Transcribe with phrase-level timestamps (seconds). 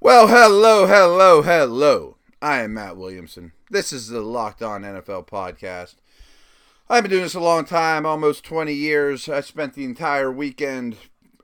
[0.00, 2.18] Well, hello, hello, hello.
[2.40, 3.50] I am Matt Williamson.
[3.68, 5.96] This is the Locked On NFL podcast.
[6.88, 9.28] I've been doing this a long time, almost 20 years.
[9.28, 10.98] I spent the entire weekend,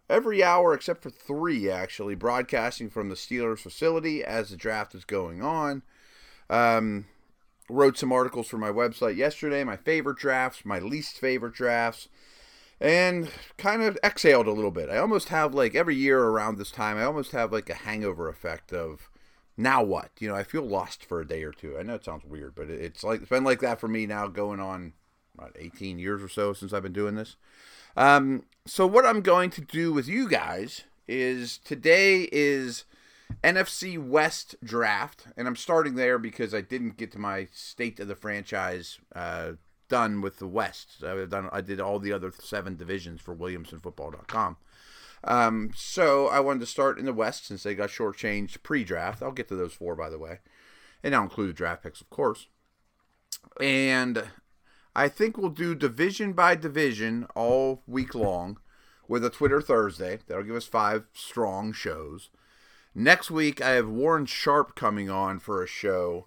[0.09, 5.05] every hour except for three, actually, broadcasting from the Steelers facility as the draft is
[5.05, 5.83] going on.
[6.49, 7.07] Um,
[7.69, 12.09] wrote some articles for my website yesterday, my favorite drafts, my least favorite drafts
[12.85, 14.91] and kind of exhaled a little bit.
[14.91, 18.29] I almost have like every year around this time, I almost have like a hangover
[18.29, 19.09] effect of
[19.57, 20.11] now what?
[20.19, 21.79] You know, I feel lost for a day or two.
[21.79, 24.27] I know it sounds weird, but it's like it's been like that for me now
[24.27, 24.93] going on
[25.37, 27.37] about 18 years or so since I've been doing this.
[27.97, 32.85] Um, so what I'm going to do with you guys is today is
[33.43, 38.09] NFC West draft, and I'm starting there because I didn't get to my state of
[38.09, 39.53] the franchise uh,
[39.89, 41.03] done with the West.
[41.05, 44.57] I've done I did all the other seven divisions for WilliamsonFootball.com.
[45.25, 49.23] Um, so I wanted to start in the West since they got shortchanged pre-draft.
[49.23, 50.41] I'll get to those four by the way,
[51.03, 52.49] and I'll include the draft picks, of course.
[53.61, 54.25] And
[54.95, 58.59] I think we'll do division by division all week long
[59.09, 60.19] with a Twitter Thursday.
[60.27, 62.31] That'll give us five strong shows.
[62.95, 66.27] Next week I have Warren Sharp coming on for a show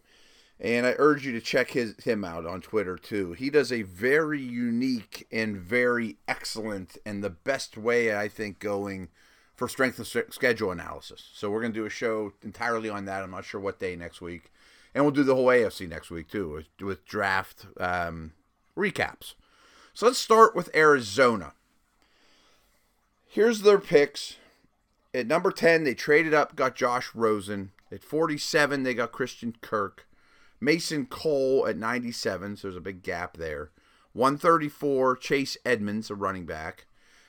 [0.59, 3.33] and I urge you to check his him out on Twitter too.
[3.33, 9.09] He does a very unique and very excellent and the best way I think going
[9.55, 11.29] for strength of schedule analysis.
[11.33, 13.23] So we're to do a show entirely on that.
[13.23, 14.51] I'm not sure what day next week,
[14.93, 18.33] and we'll do the whole AFC next week too with, with draft um,
[18.75, 19.33] recaps.
[19.93, 21.53] So let's start with Arizona.
[23.27, 24.37] Here's their picks.
[25.13, 27.71] At number 10, they traded up, got Josh Rosen.
[27.91, 30.06] At 47, they got Christian Kirk.
[30.59, 33.71] Mason Cole at 97, so there's a big gap there.
[34.13, 36.87] 134, Chase Edmonds, a running back.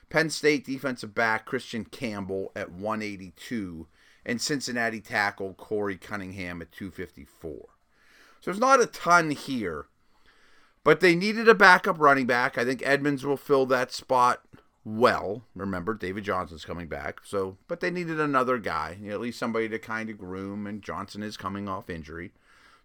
[0.09, 3.87] Penn State defensive back Christian Campbell at 182,
[4.25, 7.67] and Cincinnati tackle Korey Cunningham at 254.
[8.41, 9.87] So there's not a ton here,
[10.83, 12.57] but they needed a backup running back.
[12.57, 14.43] I think Edmonds will fill that spot
[14.85, 15.43] well.
[15.55, 19.39] Remember, David Johnson's coming back, so but they needed another guy, you know, at least
[19.39, 22.33] somebody to kind of groom, and Johnson is coming off injury.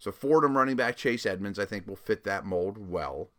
[0.04, 3.30] So Fordham running back Chase Edmonds, I think, will fit that mold well.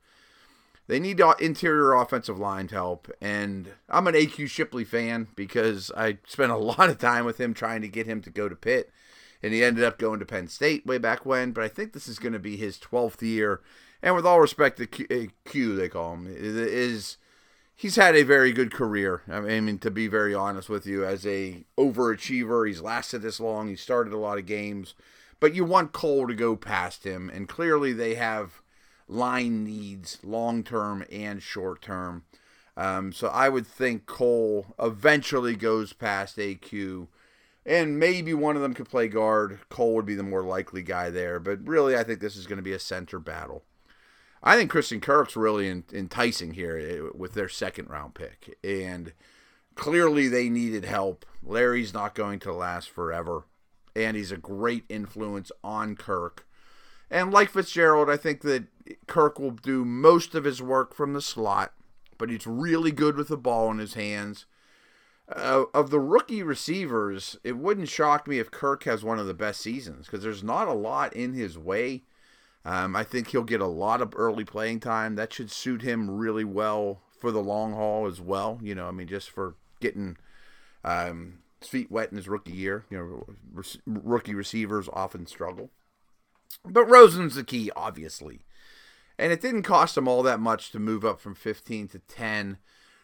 [0.87, 6.53] They need interior offensive line help, and I'm an AQ Shipley fan because I spent
[6.53, 8.91] a lot of time with him trying to get him to go to Pitt,
[9.43, 11.53] and he ended up going to Penn State way back when.
[11.53, 13.61] But I think this is going to be his 12th year,
[14.03, 17.19] and with all respect to Q, eh, Q they call him, is
[17.75, 19.21] he's had a very good career.
[19.29, 23.69] I mean, to be very honest with you, as a overachiever, he's lasted this long.
[23.69, 24.95] He started a lot of games.
[25.45, 28.63] But you want Cole to go past him, and clearly they have
[29.07, 32.25] line needs long term and short term.
[32.79, 37.09] Um, so I would think Cole eventually goes past AQ,
[37.67, 39.59] and maybe one of them could play guard.
[39.69, 42.57] Cole would be the more likely guy there, but really I think this is going
[42.57, 43.65] to be a center battle.
[44.43, 49.13] I think Christian Kirk's really enticing here eh, with their second round pick, and
[49.75, 51.27] clearly they needed help.
[51.43, 53.45] Larry's not going to last forever
[53.97, 56.47] and he's a great influence on Kirk.
[57.11, 58.65] And like Fitzgerald, I think that
[59.07, 61.73] Kirk will do most of his work from the slot,
[62.19, 64.47] but he's really good with the ball in his hands.
[65.29, 69.33] Uh, of the rookie receivers, it wouldn't shock me if Kirk has one of the
[69.33, 72.03] best seasons because there's not a lot in his way.
[72.67, 75.15] Um, I think he'll get a lot of early playing time.
[75.15, 78.59] That should suit him really well for the long haul as well.
[78.63, 80.17] You know, I mean, just for getting
[80.83, 82.85] um, his feet wet in his rookie year.
[82.91, 85.71] You know, re- rookie receivers often struggle.
[86.65, 88.45] But Rosen's the key, obviously.
[89.19, 92.59] And it didn't cost him all that much to move up from 15 to 10.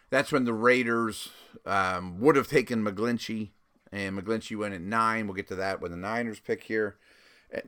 [0.09, 1.29] That's when the Raiders
[1.65, 3.51] um, would have taken McGlinchey,
[3.91, 5.25] and McGlinchey went at 9.
[5.25, 6.97] We'll get to that when the Niners pick here.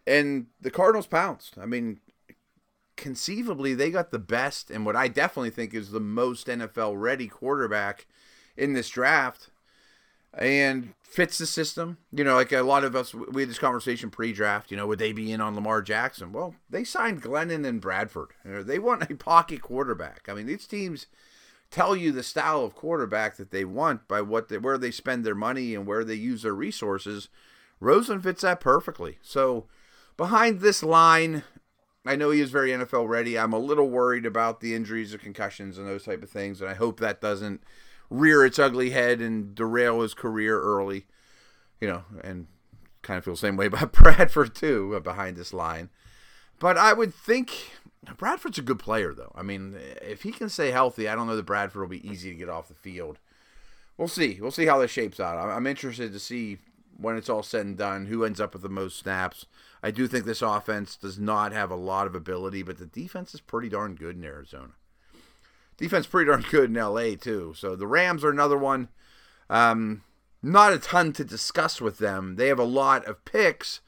[0.06, 1.58] And the Cardinals pounced.
[1.58, 2.00] I mean,
[2.98, 7.28] conceivably, they got the best and what I definitely think is the most NFL ready
[7.28, 8.08] quarterback
[8.56, 9.50] in this draft
[10.36, 11.98] and fits the system.
[12.12, 14.72] You know, like a lot of us, we had this conversation pre-draft.
[14.72, 16.32] You know, would they be in on Lamar Jackson?
[16.32, 18.32] Well, they signed Glennon and Bradford.
[18.44, 20.28] They want a pocket quarterback.
[20.28, 21.08] I mean, these teams
[21.70, 25.24] tell you the style of quarterback that they want by what they, where they spend
[25.24, 27.30] their money and where they use their resources.
[27.80, 29.18] Rosen fits that perfectly.
[29.22, 29.66] So
[30.16, 31.44] behind this line,
[32.06, 33.38] I know he is very NFL ready.
[33.38, 36.70] I'm a little worried about the injuries or concussions and those type of things, and
[36.70, 37.64] I hope that doesn't
[38.14, 41.06] rear its ugly head and derail his career early.
[41.82, 42.48] You know, and
[43.02, 45.90] kind of feel the same way about Bradford too uh, behind this line.
[46.60, 47.72] But I would think
[48.18, 49.34] Bradford's a good player though.
[49.36, 52.30] I mean, if he can stay healthy, I don't know that Bradford will be easy
[52.30, 53.20] to get off the field.
[53.98, 54.40] We'll see.
[54.42, 55.38] We'll see how this shapes out.
[55.38, 56.58] I'm interested to see
[56.98, 59.46] when it's all said and done, who ends up with the most snaps.
[59.82, 63.34] I do think this offense does not have a lot of ability, but the defense
[63.34, 64.74] is pretty darn good in Arizona.
[65.78, 67.54] Defense pretty darn good in LA too.
[67.58, 68.90] So the Rams are another one.
[69.50, 70.04] Um,
[70.42, 72.36] not a ton to discuss with them.
[72.36, 73.82] They have a lot of picks,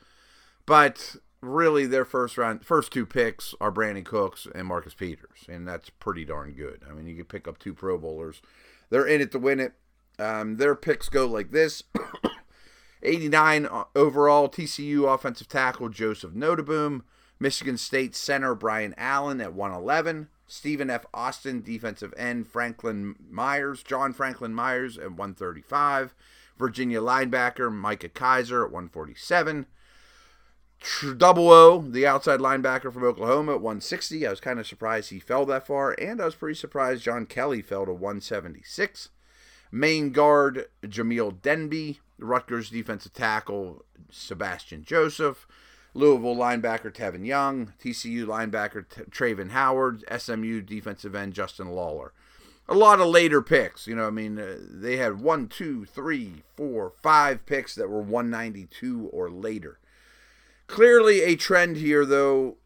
[0.66, 5.68] but really their first round, first two picks are Brandin Cooks and Marcus Peters, and
[5.68, 6.84] that's pretty darn good.
[6.90, 8.42] I mean, you can pick up two Pro Bowlers.
[8.90, 9.74] They're in it to win it.
[10.18, 11.84] Um, their picks go like this.
[13.04, 17.02] 89 overall TCU offensive tackle Joseph Noteboom,
[17.40, 21.06] Michigan State center Brian Allen at 111, Stephen F.
[21.14, 26.14] Austin defensive end Franklin Myers, John Franklin Myers at 135,
[26.58, 29.66] Virginia linebacker Micah Kiser at 147.
[31.18, 34.28] Double O, the outside linebacker from Oklahoma at 160.
[34.28, 37.26] I was kind of surprised he fell that far, and I was pretty surprised John
[37.26, 39.10] Kelly fell to 176.
[39.72, 45.48] Maine guard Jamil Demby, Rutgers defensive tackle Sebastian Joseph,
[45.96, 52.12] Louisville linebacker Tevin Young, TCU linebacker T- Travin Howard, SMU defensive end Justin Lawler.
[52.68, 54.06] A lot of later picks, you know.
[54.06, 59.30] I mean, uh, they had one, two, three, four, five picks that were 192 or
[59.30, 59.80] later.
[60.68, 62.58] Clearly, a trend here, though,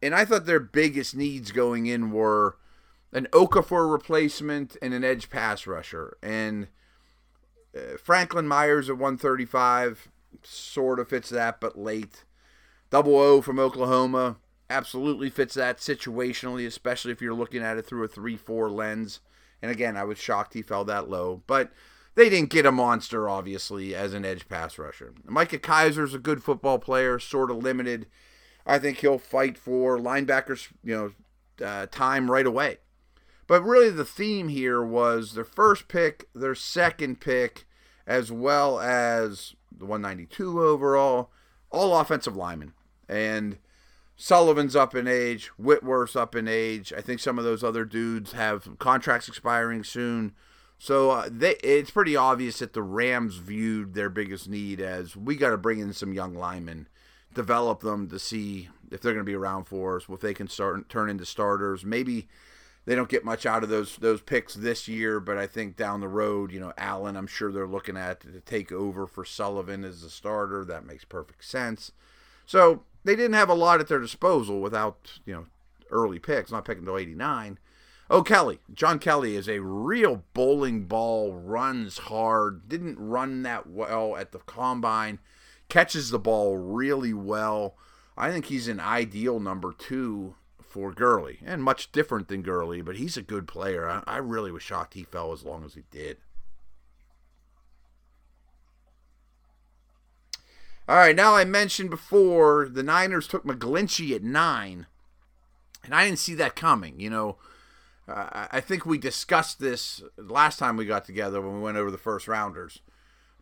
[0.00, 2.56] and I thought their biggest needs going in were
[3.12, 6.16] an Okafor replacement and an edge pass rusher.
[6.22, 6.68] And
[7.76, 10.08] uh, Franklin Myers at 135
[10.42, 12.24] sort of fits that, but late.
[12.90, 14.36] Double O from Oklahoma
[14.70, 19.20] absolutely fits that situationally, especially if you're looking at it through a 3 4 lens.
[19.60, 21.72] And again, I was shocked he fell that low, but
[22.14, 25.14] they didn't get a monster, obviously, as an edge pass rusher.
[25.24, 28.06] Micah Kiser's a good football player, sort of limited.
[28.66, 30.94] I think he'll fight for linebackers, you
[31.60, 32.78] know, uh, time right away.
[33.46, 37.66] But really, the theme here was their first pick, their second pick,
[38.06, 41.30] as well as the 192 overall,
[41.70, 42.74] all offensive linemen.
[43.08, 43.58] And
[44.16, 46.92] Sullivan's up in age, Whitworth's up in age.
[46.92, 50.32] I think some of those other dudes have contracts expiring soon.
[50.76, 55.36] So uh, they, it's pretty obvious that the Rams viewed their biggest need as we
[55.36, 56.88] got to bring in some young linemen,
[57.32, 60.48] develop them to see if they're going to be around for us, if they can
[60.48, 61.84] start turn into starters.
[61.84, 62.28] Maybe
[62.86, 66.00] they don't get much out of those those picks this year, but I think down
[66.00, 69.84] the road, you know, Allen, I'm sure they're looking at to take over for Sullivan
[69.84, 70.64] as a starter.
[70.64, 71.92] That makes perfect sense.
[72.46, 75.46] So they didn't have a lot at their disposal without you know
[75.90, 76.50] early picks.
[76.50, 77.58] Not picking until '89.
[78.10, 81.34] Oh, Kelly, John Kelly is a real bowling ball.
[81.34, 82.68] Runs hard.
[82.68, 85.18] Didn't run that well at the combine.
[85.68, 87.76] Catches the ball really well.
[88.16, 92.96] I think he's an ideal number two for Gurley, and much different than Gurley, but
[92.96, 93.88] he's a good player.
[93.88, 96.18] I, I really was shocked he fell as long as he did.
[100.88, 104.86] All right, now I mentioned before the Niners took McGlinchey at nine,
[105.84, 106.98] and I didn't see that coming.
[106.98, 107.36] You know,
[108.08, 111.90] uh, I think we discussed this last time we got together when we went over
[111.90, 112.80] the first rounders,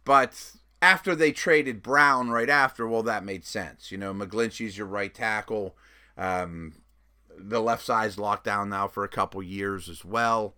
[0.04, 3.92] but after they traded Brown right after, well, that made sense.
[3.92, 5.76] You know, McGlinchey's your right tackle.
[6.18, 6.82] Um,
[7.38, 10.56] the left side's locked down now for a couple years as well.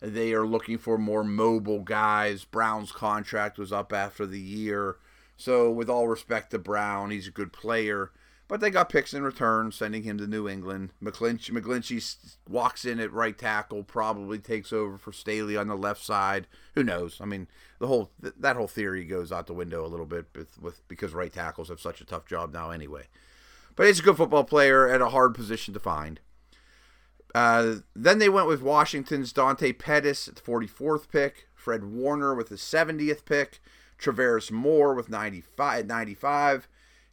[0.00, 2.44] They are looking for more mobile guys.
[2.46, 4.96] Brown's contract was up after the year.
[5.40, 8.10] So, with all respect to Brown, he's a good player.
[8.46, 10.90] But they got picks in return, sending him to New England.
[11.02, 16.04] McGlinchey, McGlinchey walks in at right tackle, probably takes over for Staley on the left
[16.04, 16.46] side.
[16.74, 17.20] Who knows?
[17.22, 17.46] I mean,
[17.78, 21.14] the whole that whole theory goes out the window a little bit with, with because
[21.14, 23.04] right tackles have such a tough job now anyway.
[23.76, 26.20] But he's a good football player at a hard position to find.
[27.34, 32.48] Uh, then they went with Washington's Dante Pettis at the 44th pick, Fred Warner with
[32.48, 33.60] the 70th pick,
[34.00, 36.68] Tarvarius Moore with 95 95,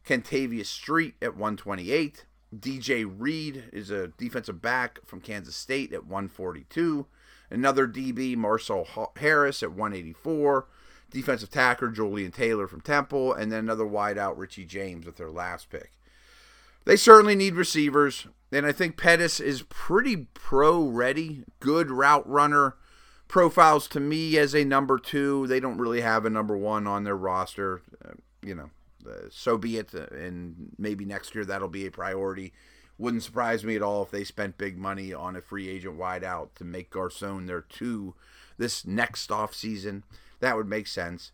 [0.06, 2.24] Kentavius Street at 128,
[2.56, 7.06] DJ Reed is a defensive back from Kansas State at 142,
[7.50, 10.66] another DB Marcel Harris at 184,
[11.10, 15.68] defensive tackle Julian Taylor from Temple, and then another wideout Richie James with their last
[15.68, 15.92] pick.
[16.84, 22.76] They certainly need receivers, and I think Pettis is pretty pro ready, good route runner.
[23.28, 25.46] Profiles to me as a number two.
[25.46, 27.82] They don't really have a number one on their roster.
[28.04, 28.70] Uh, you know,
[29.06, 29.94] uh, so be it.
[29.94, 32.52] Uh, and maybe next year that'll be a priority.
[32.96, 36.54] Wouldn't surprise me at all if they spent big money on a free agent wideout
[36.56, 38.14] to make Garcon their two
[38.56, 40.04] this next off season.
[40.40, 41.30] That would make sense.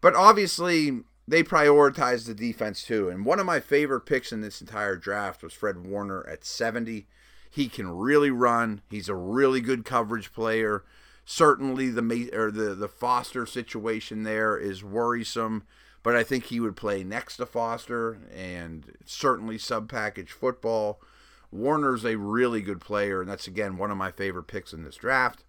[0.00, 3.08] But obviously, they prioritize the defense too.
[3.08, 7.06] And one of my favorite picks in this entire draft was Fred Warner at 70.
[7.50, 8.82] He can really run.
[8.90, 10.84] He's a really good coverage player.
[11.32, 15.62] Certainly the or the the Foster situation there is worrisome,
[16.02, 21.00] but I think he would play next to Foster and certainly sub package football.
[21.52, 24.96] Warner's a really good player, and that's again one of my favorite picks in this
[24.96, 25.44] draft.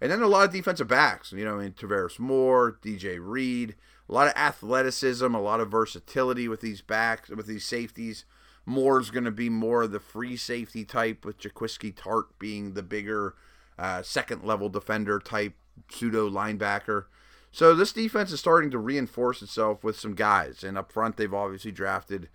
[0.00, 3.74] And then a lot of defensive backs, you know, I mean, Tarvarius Moore, DJ Reed,
[4.08, 8.24] a lot of athleticism, a lot of versatility with these backs, with these safeties.
[8.64, 12.82] Moore's going to be more of the free safety type, with Jaquiski Tartt being the
[12.82, 13.34] bigger
[13.80, 15.54] uh, second level defender type
[15.90, 17.06] pseudo linebacker.
[17.50, 21.32] So this defense is starting to reinforce itself with some guys, and up front they've
[21.32, 22.28] obviously drafted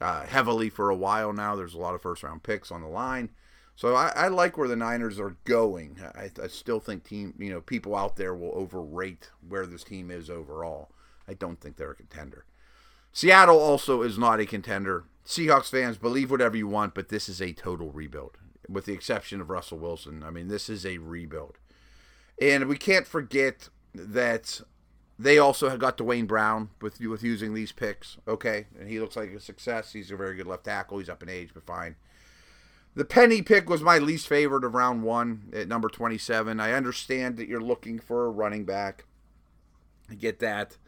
[0.00, 1.54] uh, heavily for a while now.
[1.54, 3.30] There's a lot of first round picks on the line,
[3.76, 5.98] so I, I like where the Niners are going.
[6.16, 10.10] I, I, still think team, you know, people out there will overrate where this team
[10.10, 10.90] is overall.
[11.28, 12.46] I don't think they're a contender.
[13.12, 15.04] Seattle also is not a contender.
[15.24, 18.38] Seahawks fans believe whatever you want, but this is a total rebuild,
[18.68, 20.22] with the exception of Russell Wilson.
[20.22, 21.58] I mean, this is a rebuild,
[22.40, 24.60] and we can't forget that
[25.18, 28.18] they also got Duane Brown with with using these picks.
[28.28, 29.92] Okay, and he looks like a success.
[29.92, 30.98] He's a very good left tackle.
[30.98, 31.96] He's up in age, but fine.
[32.94, 36.58] The Penny pick was my least favorite of round one at number 27.
[36.58, 39.04] I understand that you're looking for a running back.
[40.10, 40.78] I get that.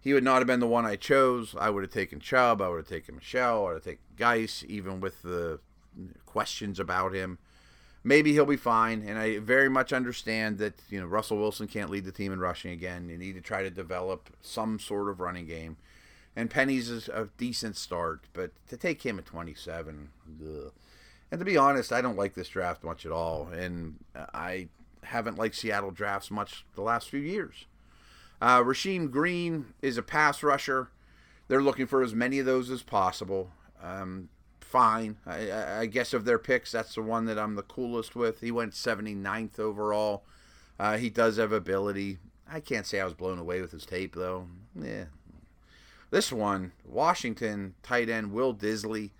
[0.00, 1.54] He would not have been the one I chose.
[1.58, 2.62] I would have taken Chubb.
[2.62, 3.60] I would have taken Michel.
[3.60, 5.60] I would have taken Guice, even with the
[6.26, 7.38] questions about him
[8.04, 9.02] maybe he'll be fine.
[9.06, 12.40] And I very much understand that you know Russell Wilson can't lead the team in
[12.40, 13.08] rushing again.
[13.08, 15.76] You need to try to develop some sort of running game.
[16.36, 20.72] And Penny's is a decent start, but to take him at 27, ugh.
[21.30, 24.68] and to be honest, I don't like this draft much at all, and I
[25.02, 27.66] haven't liked Seattle drafts much the last few years.
[28.40, 30.90] Uh, Rasheem Green is a pass rusher.
[31.48, 33.50] They're looking for as many of those as possible.
[33.82, 34.28] Um,
[34.70, 35.16] fine.
[35.26, 38.40] I, I, guess of their picks, that's the one that I'm the coolest with.
[38.40, 40.22] He went 79th overall.
[40.78, 42.18] Uh, he does have ability.
[42.48, 44.46] I can't say I was blown away with his tape though.
[44.80, 45.06] Yeah.
[46.10, 49.10] This one, Washington tight end Will Dissly,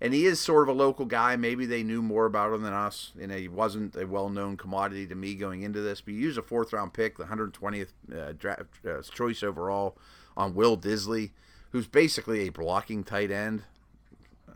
[0.00, 1.36] and he is sort of a local guy.
[1.36, 3.12] Maybe they knew more about him than us.
[3.16, 6.00] Know, he wasn't a well-known commodity to me going into this.
[6.00, 9.96] But you use a fourth-round pick, the 120th uh, draft uh, choice overall,
[10.36, 11.30] on Will Dissly,
[11.70, 13.62] who's basically a blocking tight end.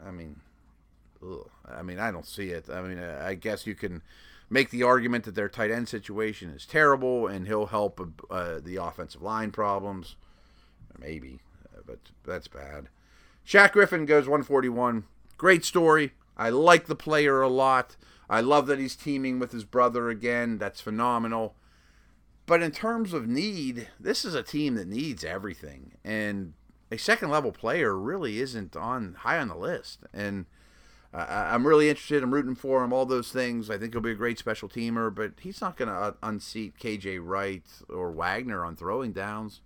[0.06, 0.40] I mean,
[1.22, 1.48] ugh.
[1.68, 2.68] I mean, I don't see it.
[2.70, 4.02] I mean, uh, I guess you can
[4.48, 8.76] make the argument that their tight end situation is terrible, and he'll help uh, the
[8.76, 10.16] offensive line problems.
[10.98, 11.40] Maybe,
[11.74, 12.88] uh, but that's bad.
[13.46, 15.04] Shaq Griffin goes 141.
[15.38, 16.12] Great story.
[16.36, 17.96] I like the player a lot.
[18.28, 20.58] I love that he's teaming with his brother again.
[20.58, 21.54] That's phenomenal.
[22.46, 25.92] But in terms of need, this is a team that needs everything.
[26.04, 26.54] And
[26.90, 30.00] a second level player really isn't on high on the list.
[30.12, 30.46] And
[31.12, 32.22] uh, I'm really interested.
[32.22, 32.92] I'm rooting for him.
[32.92, 33.70] All those things.
[33.70, 37.20] I think he'll be a great special teamer, but he's not going to unseat KJ
[37.22, 39.60] Wright or Wagner on throwing downs.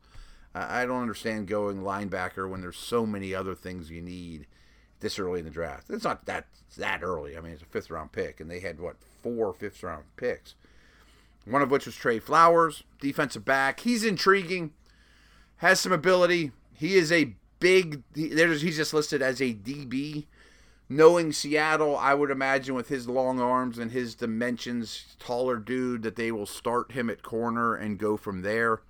[0.54, 4.46] I don't understand going linebacker when there's so many other things you need
[5.00, 5.90] this early in the draft.
[5.90, 7.36] It's not that that early.
[7.36, 10.54] I mean, it's a fifth round pick, and they had what four fifth round picks.
[11.44, 13.80] One of which was Tre Flowers, defensive back.
[13.80, 14.72] He's intriguing,
[15.56, 18.02] has some ability, he is a big.
[18.12, 20.26] There's he's just listed as a DB.
[20.86, 26.16] Knowing Seattle, I would imagine with his long arms and his dimensions, taller dude, that
[26.16, 28.82] they will start him at corner and go from there.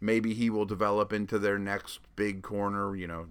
[0.00, 2.96] Maybe he will develop into their next big corner.
[2.96, 3.26] You know,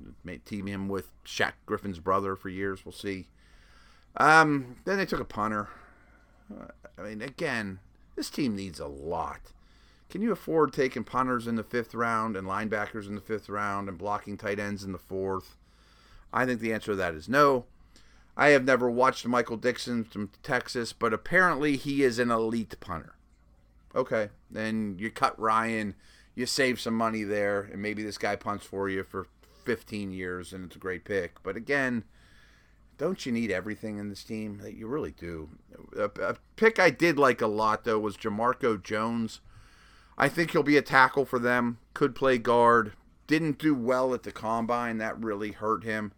[0.45, 2.85] team him with Shaq Griffin's brother for years.
[2.85, 3.27] We'll see.
[4.15, 5.67] Um, then they took a punter.
[6.97, 7.79] I mean, again,
[8.15, 9.51] this team needs a lot.
[10.09, 13.89] Can you afford taking punters in the fifth round and linebackers in the fifth round
[13.89, 15.57] and blocking tight ends in the fourth?
[16.31, 17.65] I think the answer to that is no.
[18.35, 23.15] I have never watched Michael Dickson from Texas, but apparently he is an elite punter.
[23.95, 25.95] Okay, then you cut Ryan,
[26.35, 29.27] you save some money there, and maybe this guy punts for you for
[29.65, 31.41] 15 years, and it's a great pick.
[31.41, 32.03] But again,
[32.97, 34.61] don't you need everything in this team?
[34.65, 35.49] You really do.
[35.97, 39.41] A, pick I did like a lot though was Jamarco Jones
[40.17, 41.77] I think he'll be a tackle for them.
[41.93, 42.93] Could play guard.
[43.27, 44.97] Didn't do well at the combine.
[44.97, 46.13] That really hurt him.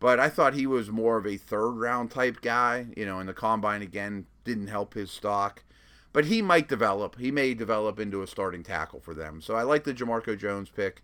[0.00, 2.86] But I thought he was more of a third round type guy.
[2.96, 5.64] You know, in the combine again, didn't help his stock.
[6.12, 7.18] But he might develop.
[7.18, 9.40] He may develop into a starting tackle for them.
[9.40, 11.02] So I like the Jamarco Jones pick.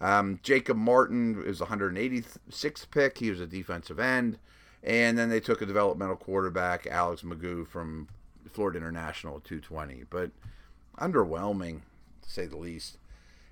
[0.00, 3.18] Um, Jacob Martin is 186th pick.
[3.18, 4.38] He was a defensive end.
[4.82, 8.08] And then they took a developmental quarterback, Alex McGough from
[8.50, 10.04] Florida International at 220.
[10.10, 10.32] But
[10.98, 11.80] underwhelming,
[12.22, 12.98] to say the least.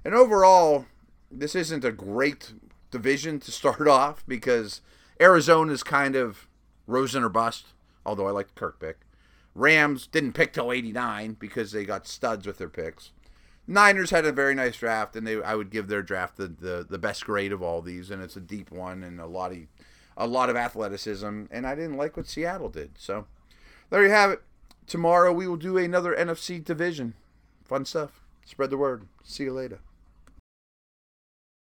[0.04, 0.86] And overall,
[1.30, 2.52] this isn't a great
[2.90, 4.80] division to start off because
[5.20, 6.48] Arizona is kind of
[6.86, 7.66] Rosen or bust,
[8.04, 9.00] although I like the Kirk pick.
[9.54, 13.10] Rams didn't pick till 89 because they got studs with their picks.
[13.66, 16.86] Niners had a very nice draft, and they I would give their draft the, the,
[16.88, 19.58] the best grade of all these, and it's a deep one and a lot of
[20.16, 21.44] a lot of athleticism.
[21.50, 23.26] And I didn't like what Seattle did, so
[23.90, 24.42] there you have it.
[24.86, 27.14] Tomorrow we will do another NFC division.
[27.70, 28.20] Fun stuff.
[28.44, 29.06] Spread the word.
[29.22, 29.78] See you later.